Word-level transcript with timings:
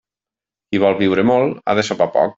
Qui 0.71 0.81
vol 0.85 0.97
viure 1.03 1.27
molt, 1.33 1.63
ha 1.73 1.81
de 1.81 1.89
sopar 1.91 2.13
poc. 2.17 2.29